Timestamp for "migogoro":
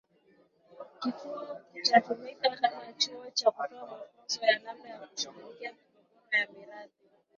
5.73-6.39